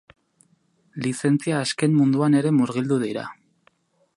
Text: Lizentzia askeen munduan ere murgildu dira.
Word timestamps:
Lizentzia 1.05 1.59
askeen 1.65 1.93
munduan 1.99 2.39
ere 2.41 2.53
murgildu 2.61 2.99
dira. 3.05 3.27